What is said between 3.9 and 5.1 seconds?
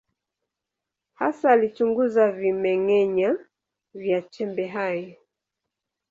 vya chembe hai.